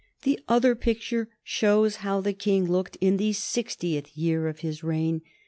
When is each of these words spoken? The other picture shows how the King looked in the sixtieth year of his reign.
The 0.23 0.39
other 0.49 0.73
picture 0.73 1.29
shows 1.43 1.97
how 1.97 2.21
the 2.21 2.33
King 2.33 2.65
looked 2.65 2.97
in 3.01 3.17
the 3.17 3.33
sixtieth 3.33 4.17
year 4.17 4.47
of 4.47 4.61
his 4.61 4.83
reign. 4.83 5.21